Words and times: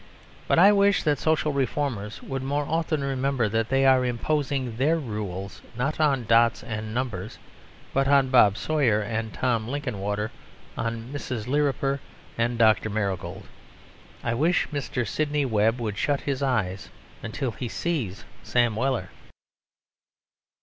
But 0.47 0.57
I 0.57 0.71
wish 0.71 1.03
that 1.03 1.19
social 1.19 1.53
reformers 1.53 2.23
would 2.23 2.41
more 2.41 2.65
often 2.67 3.03
remember 3.03 3.47
that 3.47 3.69
they 3.69 3.85
are 3.85 4.03
imposing 4.03 4.77
their 4.77 4.97
rules 4.97 5.61
not 5.77 5.99
on 5.99 6.23
dots 6.25 6.63
and 6.63 6.91
numbers, 6.91 7.37
but 7.93 8.07
on 8.07 8.29
Bob 8.29 8.57
Sawyer 8.57 8.99
and 9.01 9.31
Tim 9.31 9.67
Linkinwater, 9.67 10.31
on 10.75 11.13
Mrs. 11.13 11.45
Lirriper 11.47 11.99
and 12.35 12.57
Dr. 12.57 12.89
Marigold. 12.89 13.43
I 14.23 14.33
wish 14.33 14.67
Mr. 14.69 15.07
Sidney 15.07 15.45
Webb 15.45 15.79
would 15.79 15.99
shut 15.99 16.21
his 16.21 16.41
eyes 16.41 16.89
until 17.21 17.51
he 17.51 17.67
sees 17.69 18.25
Sam 18.41 18.75
Weller. 18.75 19.09